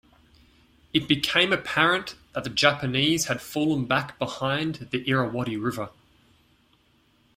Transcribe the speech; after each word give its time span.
It 0.93 1.07
became 1.07 1.53
apparent 1.53 2.15
that 2.33 2.43
the 2.43 2.49
Japanese 2.49 3.25
had 3.25 3.39
fallen 3.39 3.85
back 3.85 4.17
behind 4.17 4.87
the 4.89 5.07
Irrawaddy 5.07 5.57
River. 5.57 5.91